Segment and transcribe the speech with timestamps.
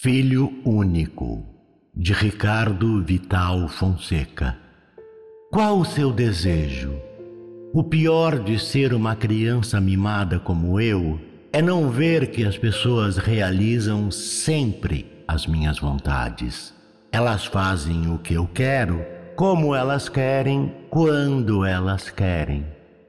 [0.00, 1.44] Filho Único,
[1.92, 4.56] de Ricardo Vital Fonseca.
[5.50, 6.94] Qual o seu desejo?
[7.74, 11.18] O pior de ser uma criança mimada como eu
[11.52, 16.72] é não ver que as pessoas realizam sempre as minhas vontades.
[17.10, 19.04] Elas fazem o que eu quero,
[19.34, 22.64] como elas querem, quando elas querem.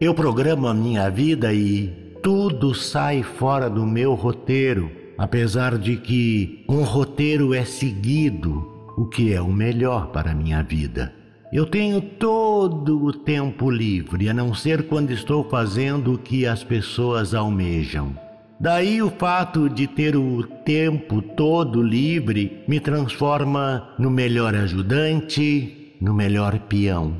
[0.00, 6.64] Eu programo a minha vida e tudo sai fora do meu roteiro apesar de que
[6.68, 11.12] um roteiro é seguido, o que é o melhor para a minha vida.
[11.52, 16.64] Eu tenho todo o tempo livre, a não ser quando estou fazendo o que as
[16.64, 18.16] pessoas almejam.
[18.58, 26.14] Daí o fato de ter o tempo todo livre me transforma no melhor ajudante, no
[26.14, 27.14] melhor peão.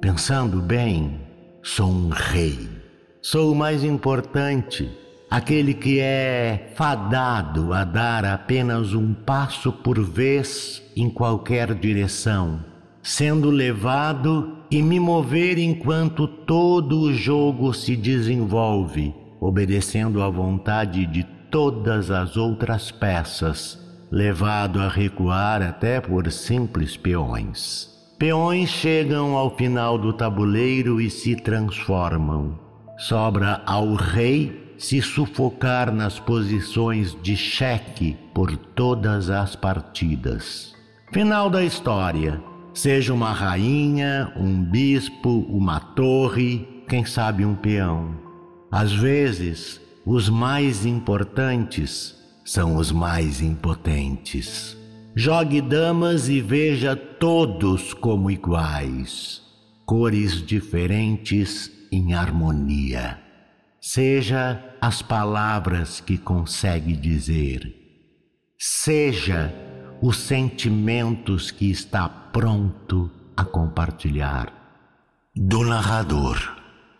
[0.00, 1.18] Pensando bem,
[1.62, 2.68] sou um rei.
[3.20, 4.90] Sou o mais importante,
[5.32, 12.62] aquele que é fadado a dar apenas um passo por vez em qualquer direção,
[13.02, 21.24] sendo levado e me mover enquanto todo o jogo se desenvolve, obedecendo à vontade de
[21.50, 27.88] todas as outras peças, levado a recuar até por simples peões.
[28.18, 32.60] Peões chegam ao final do tabuleiro e se transformam.
[32.98, 40.74] Sobra ao rei se sufocar nas posições de cheque por todas as partidas.
[41.12, 42.42] Final da história.
[42.74, 48.16] Seja uma rainha, um bispo, uma torre, quem sabe um peão.
[48.72, 54.76] Às vezes, os mais importantes são os mais impotentes.
[55.14, 59.42] Jogue damas e veja todos como iguais,
[59.86, 63.21] cores diferentes em harmonia
[63.84, 67.74] seja as palavras que consegue dizer,
[68.56, 69.52] seja
[70.00, 74.52] os sentimentos que está pronto a compartilhar.
[75.34, 76.38] Do narrador.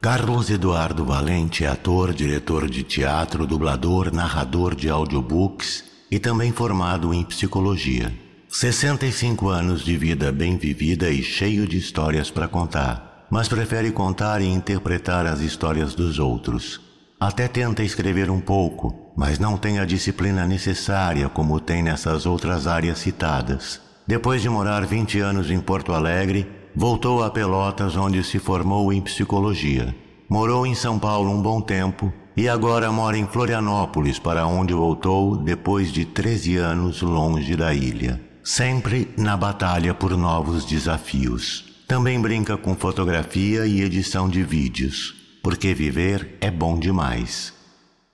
[0.00, 7.14] Carlos Eduardo Valente é ator, diretor de teatro, dublador, narrador de audiobooks e também formado
[7.14, 8.12] em psicologia.
[8.48, 14.40] 65 anos de vida bem vivida e cheio de histórias para contar mas prefere contar
[14.40, 16.80] e interpretar as histórias dos outros.
[17.18, 22.66] Até tenta escrever um pouco, mas não tem a disciplina necessária como tem nessas outras
[22.66, 23.80] áreas citadas.
[24.06, 26.46] Depois de morar 20 anos em Porto Alegre,
[26.76, 29.94] voltou a Pelotas, onde se formou em psicologia.
[30.28, 35.36] Morou em São Paulo um bom tempo e agora mora em Florianópolis, para onde voltou
[35.36, 41.73] depois de 13 anos longe da ilha, sempre na batalha por novos desafios.
[41.94, 47.54] Também brinca com fotografia e edição de vídeos, porque viver é bom demais.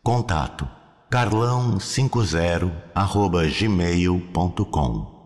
[0.03, 0.69] Contato
[1.11, 2.71] carlão50
[3.59, 5.20] gmail.com